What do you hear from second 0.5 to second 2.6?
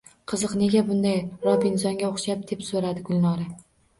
Nega bunday… Robinzonga oʼxshab?—